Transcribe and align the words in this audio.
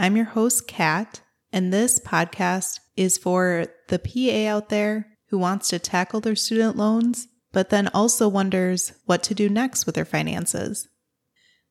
I'm 0.00 0.16
your 0.16 0.24
host, 0.24 0.66
Kat, 0.66 1.20
and 1.52 1.70
this 1.70 2.00
podcast 2.00 2.80
is 2.96 3.18
for 3.18 3.66
the 3.88 3.98
PA 3.98 4.50
out 4.50 4.70
there 4.70 5.18
who 5.28 5.36
wants 5.36 5.68
to 5.68 5.78
tackle 5.78 6.20
their 6.20 6.34
student 6.34 6.74
loans, 6.74 7.28
but 7.52 7.68
then 7.68 7.88
also 7.88 8.26
wonders 8.26 8.94
what 9.04 9.22
to 9.24 9.34
do 9.34 9.50
next 9.50 9.84
with 9.84 9.96
their 9.96 10.06
finances. 10.06 10.88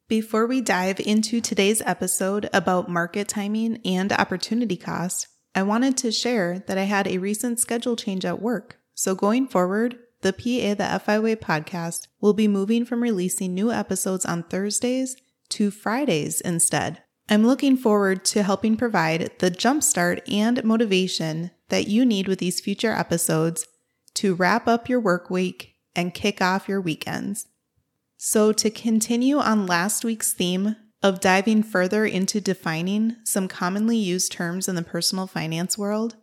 Before 0.07 0.45
we 0.45 0.61
dive 0.61 0.99
into 0.99 1.41
today's 1.41 1.81
episode 1.81 2.51
about 2.53 2.87
market 2.87 3.27
timing 3.27 3.81
and 3.83 4.13
opportunity 4.13 4.77
cost, 4.77 5.27
I 5.55 5.63
wanted 5.63 5.97
to 5.97 6.11
share 6.11 6.59
that 6.67 6.77
I 6.77 6.83
had 6.83 7.07
a 7.07 7.17
recent 7.17 7.59
schedule 7.59 7.95
change 7.95 8.25
at 8.25 8.39
work. 8.39 8.77
So 8.93 9.15
going 9.15 9.47
forward, 9.47 9.97
the 10.21 10.33
PA 10.33 10.75
the 10.75 10.99
FI 11.03 11.17
Way 11.17 11.35
podcast 11.35 12.01
will 12.21 12.33
be 12.33 12.47
moving 12.47 12.85
from 12.85 13.01
releasing 13.01 13.55
new 13.55 13.71
episodes 13.71 14.23
on 14.23 14.43
Thursdays 14.43 15.15
to 15.49 15.71
Fridays 15.71 16.41
instead. 16.41 17.01
I'm 17.31 17.45
looking 17.45 17.77
forward 17.77 18.25
to 18.25 18.41
helping 18.41 18.75
provide 18.75 19.29
the 19.37 19.51
jumpstart 19.51 20.21
and 20.31 20.63
motivation 20.63 21.51
that 21.67 21.87
you 21.87 22.03
need 22.03 22.27
with 22.27 22.39
these 22.39 22.59
future 22.59 22.91
episodes 22.91 23.67
to 24.15 24.33
wrap 24.33 24.67
up 24.67 24.89
your 24.89 24.99
work 24.99 25.29
week 25.29 25.75
and 25.95 26.11
kick 26.11 26.41
off 26.41 26.67
your 26.67 26.81
weekends. 26.81 27.45
So, 28.17 28.51
to 28.53 28.71
continue 28.71 29.37
on 29.37 29.67
last 29.67 30.03
week's 30.03 30.33
theme 30.33 30.75
of 31.03 31.19
diving 31.19 31.61
further 31.61 32.03
into 32.03 32.41
defining 32.41 33.15
some 33.23 33.47
commonly 33.47 33.95
used 33.95 34.31
terms 34.31 34.67
in 34.67 34.73
the 34.73 34.81
personal 34.81 35.27
finance 35.27 35.77
world, 35.77 36.15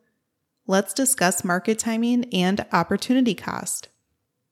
let's 0.67 0.93
discuss 0.93 1.45
market 1.45 1.79
timing 1.79 2.25
and 2.35 2.67
opportunity 2.73 3.35
cost. 3.35 3.91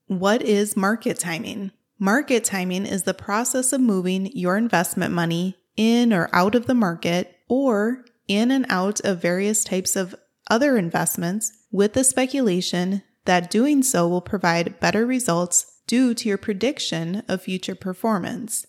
What 0.07 0.41
is 0.41 0.77
market 0.77 1.19
timing? 1.19 1.71
Market 1.99 2.45
timing 2.45 2.85
is 2.85 3.03
the 3.03 3.13
process 3.13 3.73
of 3.73 3.81
moving 3.81 4.31
your 4.33 4.55
investment 4.55 5.13
money 5.13 5.57
in 5.77 6.13
or 6.13 6.29
out 6.33 6.55
of 6.55 6.65
the 6.65 6.73
market 6.73 7.35
or 7.47 8.05
in 8.27 8.51
and 8.51 8.65
out 8.69 8.99
of 9.01 9.21
various 9.21 9.63
types 9.63 9.95
of 9.95 10.15
other 10.49 10.77
investments 10.77 11.51
with 11.71 11.93
the 11.93 12.03
speculation 12.03 13.03
that 13.25 13.49
doing 13.49 13.83
so 13.83 14.07
will 14.07 14.21
provide 14.21 14.79
better 14.79 15.05
results 15.05 15.79
due 15.87 16.13
to 16.13 16.29
your 16.29 16.37
prediction 16.37 17.23
of 17.27 17.41
future 17.41 17.75
performance. 17.75 18.65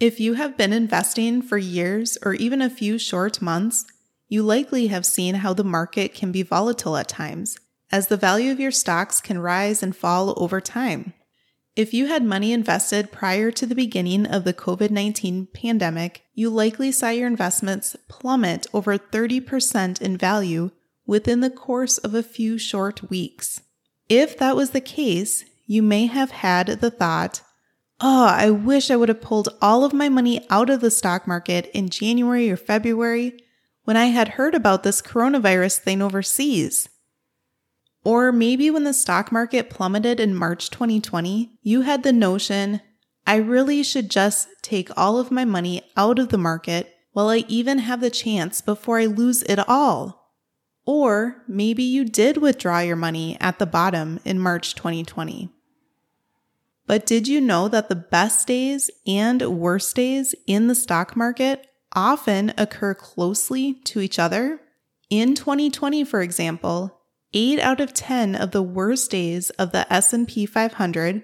If 0.00 0.20
you 0.20 0.34
have 0.34 0.56
been 0.56 0.72
investing 0.72 1.42
for 1.42 1.58
years 1.58 2.16
or 2.22 2.34
even 2.34 2.62
a 2.62 2.70
few 2.70 2.98
short 2.98 3.42
months, 3.42 3.84
you 4.28 4.42
likely 4.42 4.88
have 4.88 5.04
seen 5.04 5.36
how 5.36 5.54
the 5.54 5.64
market 5.64 6.14
can 6.14 6.30
be 6.30 6.42
volatile 6.42 6.96
at 6.96 7.08
times, 7.08 7.58
as 7.90 8.06
the 8.06 8.16
value 8.16 8.52
of 8.52 8.60
your 8.60 8.70
stocks 8.70 9.20
can 9.20 9.38
rise 9.38 9.82
and 9.82 9.96
fall 9.96 10.34
over 10.36 10.60
time. 10.60 11.14
If 11.78 11.94
you 11.94 12.06
had 12.06 12.24
money 12.24 12.52
invested 12.52 13.12
prior 13.12 13.52
to 13.52 13.64
the 13.64 13.76
beginning 13.76 14.26
of 14.26 14.42
the 14.42 14.52
COVID 14.52 14.90
19 14.90 15.46
pandemic, 15.54 16.24
you 16.34 16.50
likely 16.50 16.90
saw 16.90 17.10
your 17.10 17.28
investments 17.28 17.94
plummet 18.08 18.66
over 18.74 18.98
30% 18.98 20.02
in 20.02 20.16
value 20.16 20.72
within 21.06 21.38
the 21.38 21.50
course 21.50 21.96
of 21.98 22.14
a 22.14 22.22
few 22.24 22.58
short 22.58 23.08
weeks. 23.08 23.60
If 24.08 24.36
that 24.38 24.56
was 24.56 24.70
the 24.70 24.80
case, 24.80 25.44
you 25.66 25.84
may 25.84 26.06
have 26.06 26.32
had 26.32 26.66
the 26.80 26.90
thought, 26.90 27.42
oh, 28.00 28.26
I 28.26 28.50
wish 28.50 28.90
I 28.90 28.96
would 28.96 29.08
have 29.08 29.22
pulled 29.22 29.50
all 29.62 29.84
of 29.84 29.92
my 29.92 30.08
money 30.08 30.44
out 30.50 30.70
of 30.70 30.80
the 30.80 30.90
stock 30.90 31.28
market 31.28 31.70
in 31.72 31.90
January 31.90 32.50
or 32.50 32.56
February 32.56 33.38
when 33.84 33.96
I 33.96 34.06
had 34.06 34.30
heard 34.30 34.56
about 34.56 34.82
this 34.82 35.00
coronavirus 35.00 35.78
thing 35.78 36.02
overseas. 36.02 36.88
Or 38.04 38.32
maybe 38.32 38.70
when 38.70 38.84
the 38.84 38.94
stock 38.94 39.32
market 39.32 39.70
plummeted 39.70 40.20
in 40.20 40.34
March 40.34 40.70
2020, 40.70 41.58
you 41.62 41.82
had 41.82 42.02
the 42.02 42.12
notion, 42.12 42.80
I 43.26 43.36
really 43.36 43.82
should 43.82 44.10
just 44.10 44.48
take 44.62 44.96
all 44.96 45.18
of 45.18 45.30
my 45.30 45.44
money 45.44 45.82
out 45.96 46.18
of 46.18 46.30
the 46.30 46.38
market 46.38 46.94
while 47.12 47.28
I 47.28 47.44
even 47.48 47.78
have 47.80 48.00
the 48.00 48.10
chance 48.10 48.60
before 48.60 48.98
I 48.98 49.06
lose 49.06 49.42
it 49.42 49.58
all. 49.68 50.32
Or 50.86 51.42
maybe 51.46 51.82
you 51.82 52.04
did 52.04 52.38
withdraw 52.38 52.78
your 52.78 52.96
money 52.96 53.36
at 53.40 53.58
the 53.58 53.66
bottom 53.66 54.20
in 54.24 54.38
March 54.38 54.74
2020. 54.74 55.50
But 56.86 57.04
did 57.04 57.28
you 57.28 57.42
know 57.42 57.68
that 57.68 57.90
the 57.90 57.94
best 57.94 58.46
days 58.48 58.90
and 59.06 59.42
worst 59.42 59.94
days 59.94 60.34
in 60.46 60.68
the 60.68 60.74
stock 60.74 61.14
market 61.14 61.66
often 61.92 62.54
occur 62.56 62.94
closely 62.94 63.74
to 63.84 64.00
each 64.00 64.18
other? 64.18 64.62
In 65.10 65.34
2020, 65.34 66.04
for 66.04 66.22
example, 66.22 66.97
8 67.34 67.58
out 67.60 67.80
of 67.80 67.92
10 67.92 68.34
of 68.34 68.52
the 68.52 68.62
worst 68.62 69.10
days 69.10 69.50
of 69.50 69.72
the 69.72 69.90
S&P 69.92 70.46
500, 70.46 71.22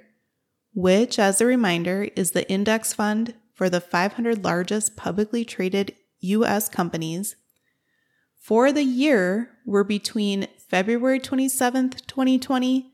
which 0.75 1.19
as 1.19 1.41
a 1.41 1.47
reminder 1.47 2.09
is 2.15 2.33
the 2.33 2.49
index 2.51 2.93
fund 2.93 3.35
for 3.55 3.71
the 3.71 3.81
500 3.81 4.45
largest 4.45 4.97
publicly 4.97 5.45
traded 5.45 5.95
US 6.21 6.69
companies, 6.69 7.37
for 8.39 8.73
the 8.73 8.85
year 8.85 9.51
were 9.65 9.85
between 9.85 10.49
February 10.69 11.21
27th, 11.21 12.07
2020 12.07 12.93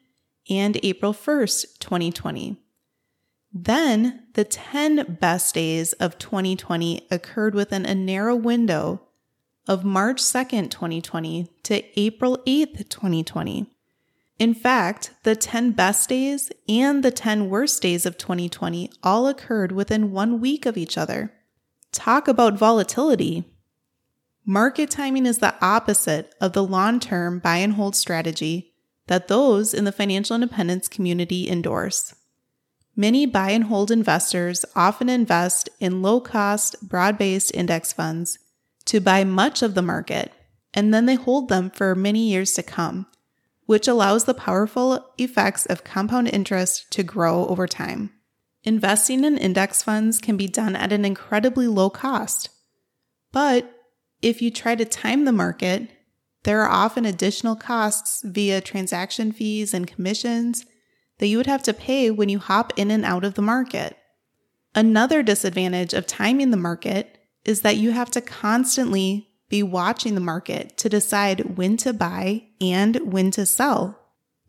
and 0.49 0.79
April 0.83 1.13
1st, 1.13 1.79
2020. 1.81 2.57
Then 3.53 4.27
the 4.35 4.45
10 4.45 5.17
best 5.21 5.55
days 5.55 5.93
of 5.95 6.19
2020 6.19 7.09
occurred 7.11 7.55
within 7.55 7.85
a 7.85 7.95
narrow 7.95 8.37
window 8.37 9.09
of 9.67 9.85
March 9.85 10.21
2nd, 10.21 10.71
2020 10.71 11.49
to 11.65 12.01
April 12.01 12.39
8th, 12.47 12.89
2020. 12.89 13.67
In 14.39 14.55
fact, 14.55 15.13
the 15.23 15.37
10 15.37 15.73
best 15.73 16.09
days 16.09 16.51
and 16.69 17.03
the 17.03 17.11
10 17.11 17.51
worst 17.51 17.83
days 17.83 18.07
of 18.07 18.17
2020 18.17 18.91
all 19.03 19.29
occurred 19.29 19.71
within 19.71 20.13
one 20.13 20.41
week 20.41 20.65
of 20.65 20.79
each 20.79 20.97
other. 20.97 21.33
Talk 21.93 22.27
about 22.27 22.59
volatility. 22.59 23.45
Market 24.47 24.91
timing 24.91 25.27
is 25.27 25.39
the 25.39 25.55
opposite 25.63 26.35
of 26.41 26.55
the 26.55 26.65
long 26.65 26.99
term 27.01 27.39
buy 27.39 27.59
and 27.59 27.75
hold 27.75 27.95
strategy 27.95 28.73
that 29.09 29.29
those 29.29 29.75
in 29.75 29.85
the 29.85 29.93
financial 29.93 30.35
independence 30.35 30.89
community 30.89 31.51
endorse. 31.51 32.15
Many 32.97 33.27
buy 33.27 33.51
and 33.51 33.65
hold 33.65 33.91
investors 33.91 34.65
often 34.75 35.09
invest 35.09 35.69
in 35.81 36.01
low 36.01 36.21
cost, 36.21 36.77
broad 36.89 37.19
based 37.19 37.55
index 37.55 37.93
funds 37.93 38.39
to 38.91 39.01
buy 39.01 39.23
much 39.23 39.63
of 39.63 39.75
the 39.75 39.83
market, 39.83 40.33
and 40.75 40.93
then 40.93 41.07
they 41.07 41.15
hold 41.15 41.49
them 41.49 41.71
for 41.71 41.95
many 41.95 42.29
years 42.29 42.55
to 42.55 42.63
come, 42.63 43.07
which 43.67 43.87
allows 43.87 44.25
the 44.25 44.35
powerful 44.35 45.13
effects 45.17 45.65
of 45.67 45.85
compound 45.85 46.27
interest 46.27 46.91
to 46.91 47.05
grow 47.05 47.47
over 47.47 47.69
time. 47.69 48.11
Investing 48.65 49.23
in 49.23 49.39
index 49.39 49.81
funds 49.81 50.19
can 50.19 50.37
be 50.37 50.49
done 50.49 50.75
at 50.75 50.93
an 50.93 51.05
incredibly 51.05 51.69
low 51.69 51.89
cost. 51.89 52.49
But 53.31 53.73
if 54.23 54.43
you 54.43 54.51
try 54.51 54.75
to 54.75 54.85
time 54.85 55.25
the 55.25 55.31
market, 55.31 55.89
there 56.43 56.61
are 56.61 56.69
often 56.69 57.07
additional 57.07 57.55
costs 57.55 58.23
via 58.25 58.61
transaction 58.61 59.31
fees 59.31 59.73
and 59.73 59.87
commissions 59.87 60.67
that 61.19 61.29
you 61.29 61.37
would 61.37 61.47
have 61.47 61.63
to 61.63 61.73
pay 61.73 62.11
when 62.11 62.29
you 62.29 62.41
hop 62.41 62.73
in 62.77 62.91
and 62.91 63.05
out 63.05 63.23
of 63.23 63.35
the 63.35 63.43
market. 63.43 63.97
Another 64.75 65.23
disadvantage 65.23 65.95
of 65.95 66.09
timing 66.09 66.51
the 66.51 66.57
market 66.57 67.20
is 67.45 67.63
that 67.63 67.77
you 67.77 67.93
have 67.93 68.11
to 68.11 68.21
constantly 68.21 69.29
be 69.49 69.63
watching 69.63 70.15
the 70.15 70.21
market 70.21 70.77
to 70.79 70.89
decide 70.89 71.57
when 71.57 71.77
to 71.77 71.93
buy 71.93 72.45
and 72.61 72.97
when 73.13 73.31
to 73.33 73.45
sell. 73.45 73.99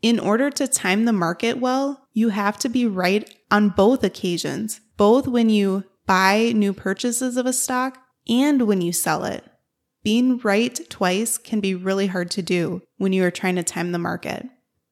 In 0.00 0.18
order 0.18 0.50
to 0.50 0.66
time 0.66 1.04
the 1.04 1.12
market 1.12 1.58
well, 1.58 2.08
you 2.12 2.30
have 2.30 2.58
to 2.58 2.68
be 2.68 2.86
right 2.86 3.34
on 3.50 3.68
both 3.70 4.04
occasions, 4.04 4.80
both 4.96 5.26
when 5.26 5.48
you 5.48 5.84
buy 6.06 6.52
new 6.54 6.72
purchases 6.72 7.36
of 7.36 7.46
a 7.46 7.52
stock 7.52 7.98
and 8.28 8.62
when 8.62 8.80
you 8.80 8.92
sell 8.92 9.24
it. 9.24 9.44
Being 10.02 10.38
right 10.38 10.78
twice 10.90 11.38
can 11.38 11.60
be 11.60 11.74
really 11.74 12.08
hard 12.08 12.30
to 12.32 12.42
do 12.42 12.82
when 12.96 13.12
you 13.12 13.24
are 13.24 13.30
trying 13.30 13.56
to 13.56 13.62
time 13.62 13.92
the 13.92 13.98
market. 13.98 14.48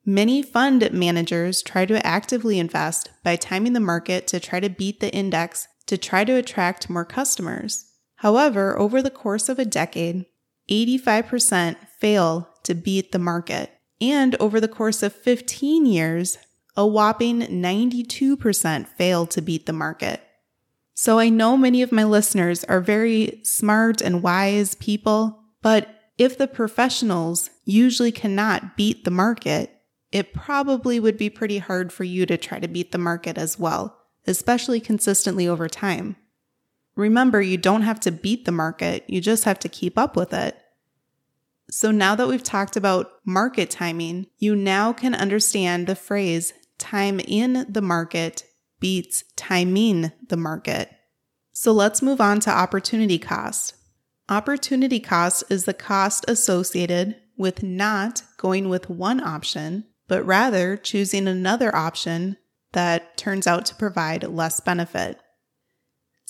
Many 0.06 0.43
fund 0.43 0.88
managers 0.93 1.62
try 1.62 1.85
to 1.87 2.05
actively 2.06 2.58
invest 2.58 3.11
by 3.23 3.37
timing 3.37 3.73
the 3.73 3.81
market 3.81 4.26
to 4.29 4.41
try 4.41 4.61
to 4.61 4.70
beat 4.70 5.00
the 5.00 5.12
index 5.12 5.69
to 5.87 5.99
try 5.99 6.25
to 6.25 6.35
attract 6.35 6.88
more 6.88 7.05
customers. 7.05 7.89
However, 8.20 8.78
over 8.78 9.00
the 9.00 9.11
course 9.11 9.49
of 9.49 9.58
a 9.58 9.64
decade, 9.64 10.26
85% 10.70 11.76
fail 11.99 12.50
to 12.64 12.75
beat 12.75 13.12
the 13.12 13.19
market. 13.19 13.70
And 13.99 14.37
over 14.37 14.61
the 14.61 14.69
course 14.69 15.02
of 15.02 15.14
15 15.14 15.87
years, 15.87 16.37
a 16.76 16.87
whopping 16.87 17.40
92% 17.40 18.88
fail 18.88 19.26
to 19.26 19.40
beat 19.40 19.64
the 19.64 19.72
market. 19.72 20.22
So 20.93 21.19
I 21.19 21.31
know 21.31 21.56
many 21.56 21.81
of 21.81 21.93
my 21.93 22.05
listeners 22.05 22.62
are 22.64 22.82
very 22.82 23.40
smart 23.43 24.02
and 24.02 24.23
wise 24.23 24.75
people, 24.75 25.43
but 25.62 25.88
if 26.19 26.37
the 26.37 26.46
professionals 26.46 27.49
usually 27.64 28.12
cannot 28.12 28.76
beat 28.76 29.05
the 29.05 29.11
market, 29.11 29.75
it 30.12 30.34
probably 30.34 31.00
would 31.00 31.16
be 31.16 31.31
pretty 31.31 31.56
hard 31.56 31.90
for 31.90 32.05
you 32.05 32.26
to 32.26 32.37
try 32.37 32.58
to 32.58 32.69
beat 32.69 32.93
the 32.93 32.99
market 32.99 33.38
as 33.38 33.58
well, 33.58 33.96
especially 34.26 34.78
consistently 34.78 35.49
over 35.49 35.70
time. 35.70 36.16
Remember, 36.96 37.40
you 37.40 37.56
don't 37.56 37.82
have 37.82 38.00
to 38.00 38.12
beat 38.12 38.44
the 38.44 38.52
market, 38.52 39.04
you 39.08 39.20
just 39.20 39.44
have 39.44 39.58
to 39.60 39.69
keep 39.69 39.98
up 39.98 40.16
with 40.16 40.32
it. 40.32 40.56
So 41.70 41.90
now 41.90 42.14
that 42.16 42.26
we've 42.26 42.42
talked 42.42 42.76
about 42.76 43.12
market 43.25 43.70
timing, 43.70 44.26
you 44.38 44.56
now 44.56 44.92
can 44.92 45.14
understand 45.14 45.87
the 45.87 45.94
phrase 45.94 46.52
time 46.78 47.20
in 47.20 47.66
the 47.69 47.82
market 47.82 48.44
beats 48.81 49.22
timing 49.37 50.10
the 50.28 50.37
market. 50.37 50.90
So 51.52 51.72
let's 51.72 52.02
move 52.02 52.20
on 52.20 52.40
to 52.40 52.50
opportunity 52.50 53.19
cost. 53.19 53.75
Opportunity 54.28 54.98
cost 55.00 55.44
is 55.48 55.64
the 55.64 55.75
cost 55.75 56.25
associated 56.28 57.16
with 57.37 57.62
not 57.62 58.22
going 58.37 58.69
with 58.69 58.88
one 58.88 59.20
option, 59.20 59.84
but 60.08 60.25
rather 60.25 60.76
choosing 60.76 61.28
another 61.28 61.75
option 61.75 62.37
that 62.72 63.16
turns 63.16 63.46
out 63.46 63.66
to 63.66 63.75
provide 63.75 64.25
less 64.25 64.60
benefit. 64.60 65.20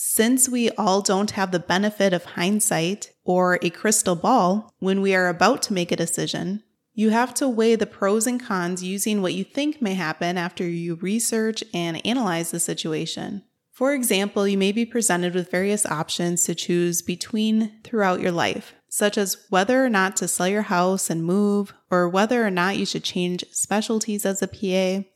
Since 0.03 0.49
we 0.49 0.71
all 0.71 1.03
don't 1.03 1.33
have 1.33 1.51
the 1.53 1.59
benefit 1.59 2.15
of 2.15 2.25
hindsight 2.25 3.13
or 3.23 3.59
a 3.61 3.69
crystal 3.69 4.17
ball 4.17 4.73
when 4.79 5.03
we 5.03 5.15
are 5.15 5.29
about 5.29 5.61
to 5.65 5.75
make 5.75 5.93
a 5.93 5.97
decision, 5.97 6.63
you 6.95 7.11
have 7.11 7.35
to 7.35 7.47
weigh 7.47 7.77
the 7.77 7.85
pros 7.85 8.27
and 8.27 8.43
cons 8.43 8.83
using 8.83 9.21
what 9.21 9.35
you 9.35 9.45
think 9.45 9.83
may 9.83 9.93
happen 9.93 10.39
after 10.39 10.67
you 10.67 10.95
research 10.95 11.63
and 11.75 12.01
analyze 12.07 12.51
the 12.51 12.59
situation. 12.59 13.43
For 13.73 13.93
example, 13.93 14.49
you 14.49 14.57
may 14.57 14.73
be 14.73 14.87
presented 14.87 15.35
with 15.35 15.51
various 15.51 15.85
options 15.85 16.45
to 16.45 16.55
choose 16.55 17.03
between 17.03 17.71
throughout 17.85 18.21
your 18.21 18.33
life, 18.33 18.73
such 18.89 19.19
as 19.19 19.45
whether 19.51 19.85
or 19.85 19.91
not 19.91 20.17
to 20.17 20.29
sell 20.29 20.49
your 20.49 20.63
house 20.63 21.11
and 21.11 21.23
move, 21.23 21.75
or 21.91 22.09
whether 22.09 22.43
or 22.43 22.51
not 22.51 22.79
you 22.79 22.87
should 22.87 23.05
change 23.05 23.45
specialties 23.51 24.25
as 24.25 24.41
a 24.41 24.49
PA, 24.49 25.07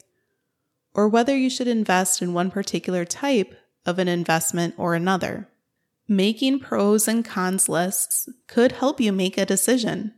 or 0.93 1.09
whether 1.09 1.35
you 1.35 1.49
should 1.49 1.69
invest 1.69 2.21
in 2.21 2.35
one 2.35 2.51
particular 2.51 3.07
type 3.07 3.57
of 3.87 3.99
an 3.99 4.09
investment 4.09 4.75
or 4.77 4.95
another. 4.95 5.49
Making 6.07 6.61
pros 6.61 7.09
and 7.09 7.25
cons 7.25 7.69
lists 7.69 8.29
could 8.47 8.73
help 8.73 9.01
you 9.01 9.13
make 9.13 9.39
a 9.39 9.47
decision, 9.47 10.13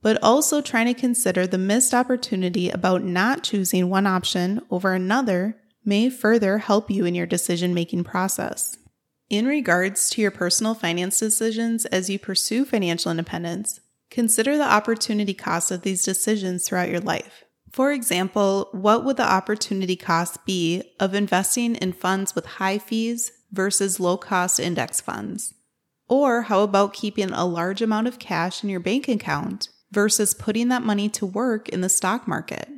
but 0.00 0.20
also 0.22 0.60
trying 0.60 0.86
to 0.86 1.00
consider 1.00 1.46
the 1.46 1.58
missed 1.58 1.94
opportunity 1.94 2.70
about 2.70 3.04
not 3.04 3.44
choosing 3.44 3.88
one 3.88 4.06
option 4.06 4.60
over 4.70 4.92
another 4.92 5.56
may 5.84 6.10
further 6.10 6.58
help 6.58 6.90
you 6.90 7.04
in 7.04 7.14
your 7.14 7.26
decision 7.26 7.72
making 7.72 8.04
process. 8.04 8.76
In 9.30 9.46
regards 9.46 10.10
to 10.10 10.20
your 10.20 10.30
personal 10.30 10.74
finance 10.74 11.18
decisions 11.18 11.86
as 11.86 12.10
you 12.10 12.18
pursue 12.18 12.64
financial 12.64 13.10
independence, 13.10 13.80
consider 14.10 14.58
the 14.58 14.70
opportunity 14.70 15.34
cost 15.34 15.70
of 15.70 15.82
these 15.82 16.04
decisions 16.04 16.66
throughout 16.66 16.90
your 16.90 17.00
life. 17.00 17.44
For 17.72 17.90
example, 17.90 18.68
what 18.72 19.02
would 19.04 19.16
the 19.16 19.30
opportunity 19.30 19.96
cost 19.96 20.44
be 20.44 20.82
of 21.00 21.14
investing 21.14 21.74
in 21.76 21.94
funds 21.94 22.34
with 22.34 22.44
high 22.44 22.78
fees 22.78 23.32
versus 23.50 23.98
low 23.98 24.18
cost 24.18 24.60
index 24.60 25.00
funds? 25.00 25.54
Or 26.06 26.42
how 26.42 26.60
about 26.60 26.92
keeping 26.92 27.30
a 27.30 27.46
large 27.46 27.80
amount 27.80 28.08
of 28.08 28.18
cash 28.18 28.62
in 28.62 28.68
your 28.68 28.80
bank 28.80 29.08
account 29.08 29.70
versus 29.90 30.34
putting 30.34 30.68
that 30.68 30.82
money 30.82 31.08
to 31.10 31.24
work 31.24 31.70
in 31.70 31.80
the 31.80 31.88
stock 31.88 32.28
market? 32.28 32.68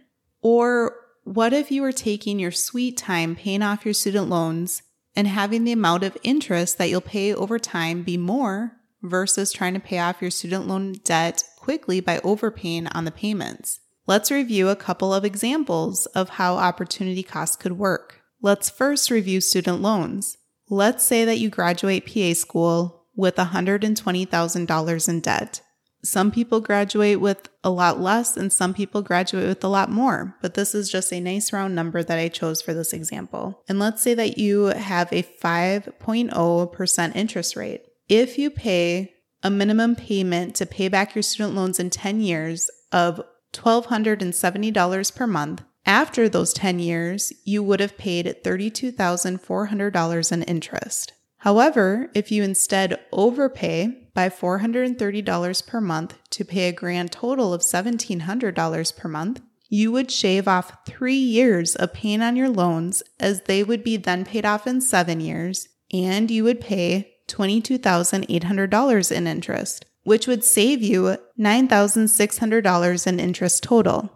Or 0.40 0.94
what 1.24 1.52
if 1.52 1.72
you 1.72 1.82
were 1.82 1.90
taking 1.90 2.38
your 2.38 2.52
sweet 2.52 2.96
time 2.96 3.34
paying 3.34 3.62
off 3.62 3.84
your 3.84 3.94
student 3.94 4.28
loans 4.28 4.82
and 5.16 5.26
having 5.26 5.64
the 5.64 5.72
amount 5.72 6.04
of 6.04 6.16
interest 6.22 6.78
that 6.78 6.88
you'll 6.88 7.00
pay 7.00 7.34
over 7.34 7.58
time 7.58 8.04
be 8.04 8.16
more 8.16 8.76
versus 9.02 9.52
trying 9.52 9.74
to 9.74 9.80
pay 9.80 9.98
off 9.98 10.22
your 10.22 10.30
student 10.30 10.68
loan 10.68 10.92
debt 11.02 11.42
quickly 11.56 11.98
by 11.98 12.20
overpaying 12.20 12.86
on 12.88 13.04
the 13.04 13.10
payments? 13.10 13.80
Let's 14.06 14.30
review 14.30 14.68
a 14.68 14.76
couple 14.76 15.14
of 15.14 15.24
examples 15.24 16.04
of 16.06 16.30
how 16.30 16.56
opportunity 16.56 17.22
cost 17.22 17.58
could 17.58 17.78
work. 17.78 18.20
Let's 18.42 18.68
first 18.68 19.10
review 19.10 19.40
student 19.40 19.80
loans. 19.80 20.36
Let's 20.68 21.04
say 21.04 21.24
that 21.24 21.38
you 21.38 21.48
graduate 21.48 22.06
PA 22.06 22.34
school 22.34 23.06
with 23.16 23.36
$120,000 23.36 25.08
in 25.08 25.20
debt. 25.20 25.62
Some 26.02 26.30
people 26.30 26.60
graduate 26.60 27.18
with 27.18 27.48
a 27.62 27.70
lot 27.70 27.98
less 27.98 28.36
and 28.36 28.52
some 28.52 28.74
people 28.74 29.00
graduate 29.00 29.48
with 29.48 29.64
a 29.64 29.68
lot 29.68 29.90
more, 29.90 30.36
but 30.42 30.52
this 30.52 30.74
is 30.74 30.90
just 30.90 31.10
a 31.10 31.20
nice 31.20 31.50
round 31.50 31.74
number 31.74 32.02
that 32.02 32.18
I 32.18 32.28
chose 32.28 32.60
for 32.60 32.74
this 32.74 32.92
example. 32.92 33.62
And 33.70 33.78
let's 33.78 34.02
say 34.02 34.12
that 34.12 34.36
you 34.36 34.66
have 34.66 35.10
a 35.14 35.22
5.0% 35.22 37.16
interest 37.16 37.56
rate. 37.56 37.86
If 38.10 38.36
you 38.36 38.50
pay 38.50 39.14
a 39.42 39.48
minimum 39.48 39.96
payment 39.96 40.54
to 40.56 40.66
pay 40.66 40.88
back 40.88 41.14
your 41.14 41.22
student 41.22 41.54
loans 41.54 41.80
in 41.80 41.88
10 41.88 42.20
years 42.20 42.70
of 42.92 43.22
$1,270 43.54 45.16
per 45.16 45.26
month. 45.26 45.62
After 45.86 46.28
those 46.28 46.52
10 46.52 46.78
years, 46.78 47.32
you 47.44 47.62
would 47.62 47.80
have 47.80 47.98
paid 47.98 48.42
$32,400 48.42 50.32
in 50.32 50.42
interest. 50.42 51.12
However, 51.38 52.10
if 52.14 52.32
you 52.32 52.42
instead 52.42 52.98
overpay 53.12 54.08
by 54.14 54.30
$430 54.30 55.66
per 55.66 55.80
month 55.80 56.18
to 56.30 56.44
pay 56.44 56.68
a 56.68 56.72
grand 56.72 57.12
total 57.12 57.52
of 57.52 57.60
$1,700 57.60 58.96
per 58.96 59.08
month, 59.08 59.42
you 59.68 59.92
would 59.92 60.10
shave 60.10 60.48
off 60.48 60.86
three 60.86 61.14
years 61.14 61.76
of 61.76 61.92
paying 61.92 62.22
on 62.22 62.36
your 62.36 62.48
loans 62.48 63.02
as 63.20 63.42
they 63.42 63.62
would 63.62 63.84
be 63.84 63.96
then 63.98 64.24
paid 64.24 64.46
off 64.46 64.66
in 64.66 64.80
seven 64.80 65.20
years, 65.20 65.68
and 65.92 66.30
you 66.30 66.44
would 66.44 66.60
pay 66.60 67.14
$22,800 67.28 69.12
in 69.12 69.26
interest 69.26 69.84
which 70.04 70.26
would 70.26 70.44
save 70.44 70.82
you 70.82 71.16
$9,600 71.38 73.06
in 73.06 73.20
interest 73.20 73.62
total. 73.62 74.10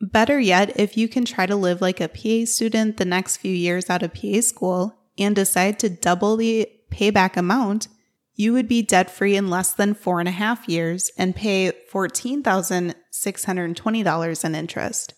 Better 0.00 0.40
yet, 0.40 0.78
if 0.78 0.96
you 0.96 1.08
can 1.08 1.24
try 1.24 1.46
to 1.46 1.56
live 1.56 1.80
like 1.80 2.00
a 2.00 2.08
PA 2.08 2.44
student 2.46 2.96
the 2.96 3.04
next 3.04 3.36
few 3.36 3.52
years 3.52 3.88
out 3.88 4.02
of 4.02 4.12
PA 4.12 4.40
school 4.40 4.96
and 5.16 5.36
decide 5.36 5.78
to 5.78 5.88
double 5.88 6.36
the 6.36 6.68
payback 6.90 7.36
amount, 7.36 7.86
you 8.34 8.52
would 8.52 8.66
be 8.66 8.82
debt 8.82 9.08
free 9.10 9.36
in 9.36 9.48
less 9.48 9.72
than 9.72 9.94
four 9.94 10.18
and 10.18 10.28
a 10.28 10.32
half 10.32 10.68
years 10.68 11.12
and 11.16 11.36
pay 11.36 11.70
$14,620 11.92 14.44
in 14.44 14.54
interest. 14.54 15.14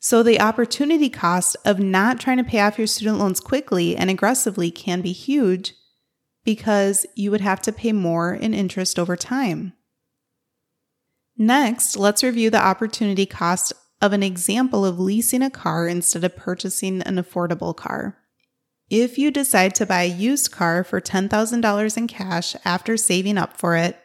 So 0.00 0.22
the 0.22 0.40
opportunity 0.40 1.08
cost 1.08 1.56
of 1.64 1.80
not 1.80 2.20
trying 2.20 2.36
to 2.38 2.44
pay 2.44 2.60
off 2.60 2.78
your 2.78 2.86
student 2.86 3.18
loans 3.18 3.40
quickly 3.40 3.96
and 3.96 4.10
aggressively 4.10 4.70
can 4.70 5.00
be 5.00 5.12
huge 5.12 5.74
because 6.46 7.04
you 7.16 7.30
would 7.30 7.42
have 7.42 7.60
to 7.60 7.72
pay 7.72 7.92
more 7.92 8.32
in 8.32 8.54
interest 8.54 8.98
over 8.98 9.16
time. 9.16 9.74
Next, 11.36 11.96
let's 11.96 12.22
review 12.22 12.48
the 12.48 12.64
opportunity 12.64 13.26
cost 13.26 13.74
of 14.00 14.12
an 14.12 14.22
example 14.22 14.86
of 14.86 15.00
leasing 15.00 15.42
a 15.42 15.50
car 15.50 15.88
instead 15.88 16.22
of 16.22 16.36
purchasing 16.36 17.02
an 17.02 17.16
affordable 17.16 17.76
car. 17.76 18.16
If 18.88 19.18
you 19.18 19.32
decide 19.32 19.74
to 19.74 19.86
buy 19.86 20.02
a 20.02 20.08
used 20.08 20.52
car 20.52 20.84
for 20.84 21.00
$10,000 21.00 21.96
in 21.96 22.06
cash 22.06 22.54
after 22.64 22.96
saving 22.96 23.36
up 23.36 23.56
for 23.58 23.74
it, 23.74 23.98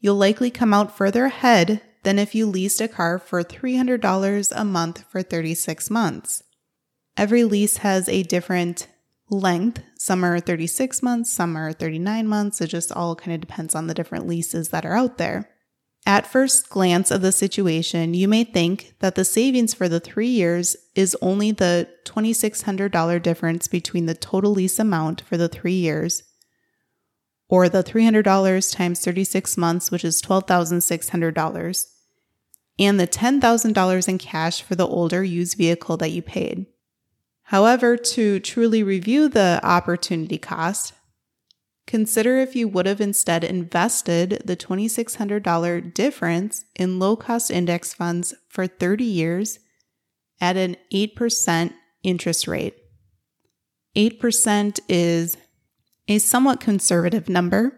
you'll 0.00 0.16
likely 0.16 0.50
come 0.50 0.74
out 0.74 0.96
further 0.96 1.26
ahead 1.26 1.80
than 2.02 2.18
if 2.18 2.34
you 2.34 2.46
leased 2.46 2.80
a 2.80 2.88
car 2.88 3.20
for 3.20 3.44
$300 3.44 4.52
a 4.56 4.64
month 4.64 5.04
for 5.08 5.22
36 5.22 5.88
months. 5.88 6.42
Every 7.16 7.44
lease 7.44 7.78
has 7.78 8.08
a 8.08 8.24
different 8.24 8.88
length. 9.30 9.82
Some 9.96 10.24
are 10.24 10.40
36 10.40 11.02
months, 11.02 11.32
some 11.32 11.56
are 11.56 11.72
39 11.72 12.26
months. 12.26 12.60
It 12.60 12.68
just 12.68 12.92
all 12.92 13.14
kind 13.14 13.34
of 13.34 13.40
depends 13.40 13.74
on 13.74 13.86
the 13.86 13.94
different 13.94 14.26
leases 14.26 14.70
that 14.70 14.84
are 14.84 14.96
out 14.96 15.18
there. 15.18 15.48
At 16.06 16.26
first 16.26 16.70
glance 16.70 17.10
of 17.10 17.20
the 17.20 17.30
situation, 17.30 18.14
you 18.14 18.26
may 18.26 18.44
think 18.44 18.94
that 19.00 19.14
the 19.14 19.24
savings 19.24 19.74
for 19.74 19.88
the 19.88 20.00
three 20.00 20.28
years 20.28 20.76
is 20.94 21.16
only 21.20 21.52
the 21.52 21.88
$2,600 22.04 23.22
difference 23.22 23.68
between 23.68 24.06
the 24.06 24.14
total 24.14 24.52
lease 24.52 24.78
amount 24.78 25.20
for 25.20 25.36
the 25.36 25.48
three 25.48 25.74
years, 25.74 26.22
or 27.48 27.68
the 27.68 27.84
$300 27.84 28.74
times 28.74 29.04
36 29.04 29.56
months, 29.58 29.90
which 29.90 30.04
is 30.04 30.22
$12,600, 30.22 31.84
and 32.78 32.98
the 32.98 33.06
$10,000 33.06 34.08
in 34.08 34.18
cash 34.18 34.62
for 34.62 34.74
the 34.74 34.86
older 34.86 35.22
used 35.22 35.58
vehicle 35.58 35.98
that 35.98 36.10
you 36.10 36.22
paid. 36.22 36.66
However, 37.50 37.96
to 37.96 38.38
truly 38.38 38.84
review 38.84 39.28
the 39.28 39.58
opportunity 39.64 40.38
cost, 40.38 40.92
consider 41.84 42.36
if 42.36 42.54
you 42.54 42.68
would 42.68 42.86
have 42.86 43.00
instead 43.00 43.42
invested 43.42 44.40
the 44.44 44.56
$2,600 44.56 45.92
difference 45.92 46.64
in 46.76 47.00
low 47.00 47.16
cost 47.16 47.50
index 47.50 47.92
funds 47.92 48.34
for 48.48 48.68
30 48.68 49.02
years 49.02 49.58
at 50.40 50.56
an 50.56 50.76
8% 50.94 51.72
interest 52.04 52.46
rate. 52.46 52.76
8% 53.96 54.78
is 54.88 55.36
a 56.06 56.18
somewhat 56.18 56.60
conservative 56.60 57.28
number, 57.28 57.72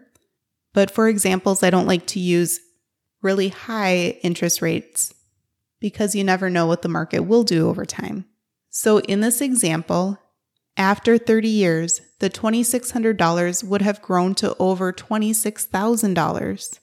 but 0.75 0.91
for 0.91 1.07
examples, 1.07 1.63
I 1.63 1.71
don't 1.71 1.87
like 1.87 2.05
to 2.07 2.19
use 2.19 2.59
really 3.23 3.49
high 3.49 4.19
interest 4.21 4.61
rates 4.61 5.15
because 5.79 6.13
you 6.13 6.23
never 6.23 6.51
know 6.51 6.67
what 6.67 6.83
the 6.83 6.89
market 6.89 7.21
will 7.21 7.43
do 7.43 7.67
over 7.67 7.85
time. 7.85 8.25
So, 8.75 8.97
in 9.01 9.21
this 9.21 9.39
example, 9.39 10.17
after 10.77 11.19
30 11.19 11.47
years, 11.47 12.01
the 12.19 12.29
$2,600 12.31 13.63
would 13.63 13.83
have 13.83 14.01
grown 14.01 14.33
to 14.33 14.57
over 14.57 14.91
$26,000. 14.91 16.79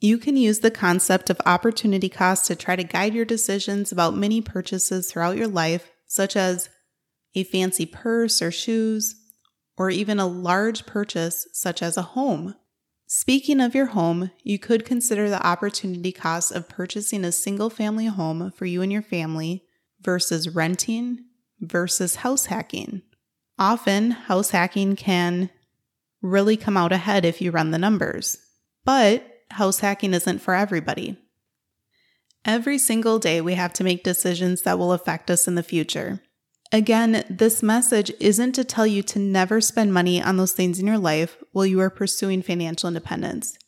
You 0.00 0.16
can 0.16 0.38
use 0.38 0.60
the 0.60 0.70
concept 0.70 1.28
of 1.28 1.38
opportunity 1.44 2.08
cost 2.08 2.46
to 2.46 2.56
try 2.56 2.74
to 2.74 2.82
guide 2.82 3.12
your 3.12 3.26
decisions 3.26 3.92
about 3.92 4.16
many 4.16 4.40
purchases 4.40 5.12
throughout 5.12 5.36
your 5.36 5.46
life, 5.46 5.90
such 6.06 6.36
as 6.36 6.70
a 7.34 7.44
fancy 7.44 7.84
purse 7.84 8.40
or 8.40 8.50
shoes, 8.50 9.14
or 9.76 9.90
even 9.90 10.18
a 10.18 10.26
large 10.26 10.86
purchase 10.86 11.46
such 11.52 11.82
as 11.82 11.98
a 11.98 12.02
home. 12.16 12.54
Speaking 13.06 13.60
of 13.60 13.74
your 13.74 13.86
home, 13.86 14.30
you 14.42 14.58
could 14.58 14.86
consider 14.86 15.28
the 15.28 15.46
opportunity 15.46 16.12
cost 16.12 16.50
of 16.50 16.70
purchasing 16.70 17.26
a 17.26 17.32
single 17.32 17.68
family 17.68 18.06
home 18.06 18.50
for 18.52 18.64
you 18.64 18.80
and 18.80 18.90
your 18.90 19.02
family 19.02 19.66
versus 20.02 20.48
renting 20.48 21.24
versus 21.60 22.16
house 22.16 22.46
hacking. 22.46 23.02
Often, 23.58 24.12
house 24.12 24.50
hacking 24.50 24.96
can 24.96 25.50
really 26.22 26.56
come 26.56 26.76
out 26.76 26.92
ahead 26.92 27.24
if 27.24 27.40
you 27.40 27.50
run 27.50 27.70
the 27.70 27.78
numbers, 27.78 28.38
but 28.84 29.22
house 29.50 29.80
hacking 29.80 30.14
isn't 30.14 30.40
for 30.40 30.54
everybody. 30.54 31.16
Every 32.44 32.78
single 32.78 33.18
day, 33.18 33.40
we 33.40 33.54
have 33.54 33.72
to 33.74 33.84
make 33.84 34.02
decisions 34.02 34.62
that 34.62 34.78
will 34.78 34.92
affect 34.92 35.30
us 35.30 35.46
in 35.46 35.56
the 35.56 35.62
future. 35.62 36.22
Again, 36.72 37.24
this 37.28 37.62
message 37.62 38.12
isn't 38.20 38.52
to 38.52 38.64
tell 38.64 38.86
you 38.86 39.02
to 39.04 39.18
never 39.18 39.60
spend 39.60 39.92
money 39.92 40.22
on 40.22 40.36
those 40.36 40.52
things 40.52 40.78
in 40.78 40.86
your 40.86 40.98
life 40.98 41.36
while 41.52 41.66
you 41.66 41.80
are 41.80 41.90
pursuing 41.90 42.42
financial 42.42 42.88
independence, 42.88 43.58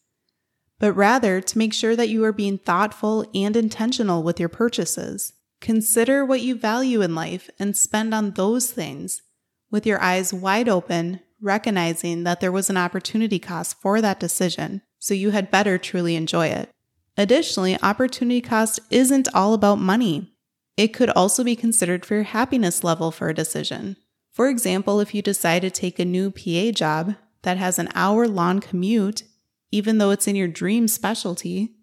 but 0.78 0.92
rather 0.92 1.40
to 1.40 1.58
make 1.58 1.74
sure 1.74 1.96
that 1.96 2.08
you 2.08 2.24
are 2.24 2.32
being 2.32 2.58
thoughtful 2.58 3.26
and 3.34 3.56
intentional 3.56 4.22
with 4.22 4.38
your 4.38 4.48
purchases. 4.48 5.32
Consider 5.62 6.24
what 6.24 6.40
you 6.40 6.56
value 6.56 7.02
in 7.02 7.14
life 7.14 7.48
and 7.56 7.76
spend 7.76 8.12
on 8.12 8.32
those 8.32 8.72
things 8.72 9.22
with 9.70 9.86
your 9.86 10.02
eyes 10.02 10.34
wide 10.34 10.68
open, 10.68 11.20
recognizing 11.40 12.24
that 12.24 12.40
there 12.40 12.50
was 12.50 12.68
an 12.68 12.76
opportunity 12.76 13.38
cost 13.38 13.80
for 13.80 14.00
that 14.00 14.18
decision, 14.18 14.82
so 14.98 15.14
you 15.14 15.30
had 15.30 15.52
better 15.52 15.78
truly 15.78 16.16
enjoy 16.16 16.48
it. 16.48 16.68
Additionally, 17.16 17.80
opportunity 17.80 18.40
cost 18.40 18.80
isn't 18.90 19.28
all 19.32 19.54
about 19.54 19.78
money. 19.78 20.34
It 20.76 20.88
could 20.88 21.10
also 21.10 21.44
be 21.44 21.54
considered 21.54 22.04
for 22.04 22.16
your 22.16 22.24
happiness 22.24 22.82
level 22.82 23.12
for 23.12 23.28
a 23.28 23.34
decision. 23.34 23.96
For 24.32 24.48
example, 24.48 24.98
if 24.98 25.14
you 25.14 25.22
decide 25.22 25.62
to 25.62 25.70
take 25.70 26.00
a 26.00 26.04
new 26.04 26.32
PA 26.32 26.72
job 26.72 27.14
that 27.42 27.56
has 27.58 27.78
an 27.78 27.88
hour 27.94 28.26
long 28.26 28.58
commute, 28.58 29.22
even 29.70 29.98
though 29.98 30.10
it's 30.10 30.26
in 30.26 30.34
your 30.34 30.48
dream 30.48 30.88
specialty, 30.88 31.76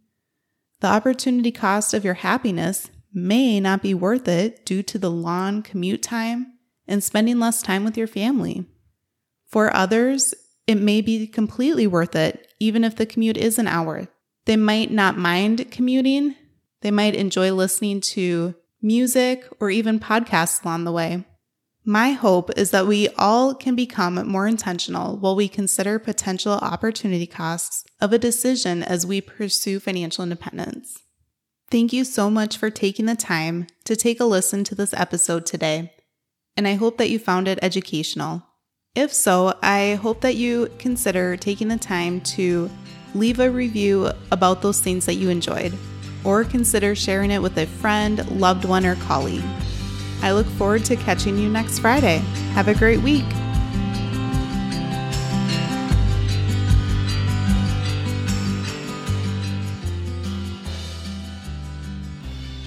the 0.81 0.87
opportunity 0.87 1.53
cost 1.53 1.93
of 1.93 2.03
your 2.03 2.15
happiness 2.15 2.89
may 3.13 3.59
not 3.59 3.81
be 3.81 3.93
worth 3.93 4.27
it 4.27 4.65
due 4.65 4.83
to 4.83 4.97
the 4.97 5.11
long 5.11 5.61
commute 5.61 6.03
time 6.03 6.53
and 6.87 7.03
spending 7.03 7.39
less 7.39 7.61
time 7.61 7.83
with 7.83 7.97
your 7.97 8.07
family. 8.07 8.65
For 9.47 9.75
others, 9.75 10.33
it 10.67 10.75
may 10.75 11.01
be 11.01 11.25
completely 11.27 11.87
worth 11.87 12.15
it, 12.15 12.47
even 12.59 12.83
if 12.83 12.95
the 12.95 13.05
commute 13.05 13.37
is 13.37 13.57
an 13.57 13.67
hour. 13.67 14.07
They 14.45 14.57
might 14.57 14.91
not 14.91 15.17
mind 15.17 15.71
commuting, 15.71 16.35
they 16.81 16.91
might 16.91 17.15
enjoy 17.15 17.51
listening 17.53 18.01
to 18.01 18.55
music, 18.81 19.45
or 19.59 19.69
even 19.69 19.99
podcasts 19.99 20.63
along 20.63 20.83
the 20.83 20.91
way. 20.91 21.25
My 21.83 22.11
hope 22.11 22.51
is 22.57 22.71
that 22.71 22.87
we 22.87 23.09
all 23.17 23.55
can 23.55 23.75
become 23.75 24.27
more 24.27 24.47
intentional 24.47 25.17
while 25.17 25.35
we 25.35 25.47
consider 25.47 25.97
potential 25.97 26.53
opportunity 26.53 27.25
costs 27.25 27.83
of 27.99 28.13
a 28.13 28.19
decision 28.19 28.83
as 28.83 29.07
we 29.07 29.21
pursue 29.21 29.79
financial 29.79 30.23
independence. 30.23 31.01
Thank 31.71 31.93
you 31.93 32.03
so 32.03 32.31
much 32.31 32.57
for 32.57 32.71
taking 32.71 33.05
the 33.05 33.15
time 33.15 33.67
to 33.83 33.95
take 33.95 34.19
a 34.19 34.25
listen 34.25 34.63
to 34.63 34.75
this 34.75 34.91
episode 34.91 35.45
today, 35.45 35.93
and 36.57 36.67
I 36.67 36.73
hope 36.73 36.97
that 36.97 37.11
you 37.11 37.19
found 37.19 37.47
it 37.47 37.59
educational. 37.61 38.43
If 38.95 39.13
so, 39.13 39.55
I 39.61 39.99
hope 40.01 40.21
that 40.21 40.35
you 40.35 40.71
consider 40.79 41.37
taking 41.37 41.67
the 41.67 41.77
time 41.77 42.21
to 42.21 42.71
leave 43.13 43.39
a 43.39 43.51
review 43.51 44.11
about 44.31 44.63
those 44.63 44.79
things 44.81 45.05
that 45.05 45.15
you 45.15 45.29
enjoyed 45.29 45.77
or 46.23 46.43
consider 46.43 46.95
sharing 46.95 47.29
it 47.29 47.41
with 47.41 47.55
a 47.59 47.67
friend, 47.67 48.27
loved 48.31 48.65
one, 48.65 48.83
or 48.83 48.95
colleague. 48.95 49.45
I 50.23 50.31
look 50.31 50.47
forward 50.47 50.85
to 50.85 50.95
catching 50.95 51.37
you 51.37 51.49
next 51.49 51.79
Friday. 51.79 52.17
Have 52.53 52.67
a 52.67 52.73
great 52.73 53.01
week. 53.01 53.25